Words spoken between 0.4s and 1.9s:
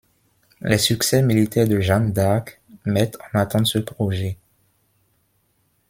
Les succès militaires de